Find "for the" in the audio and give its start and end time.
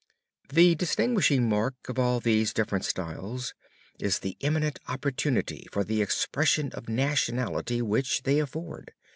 5.71-6.01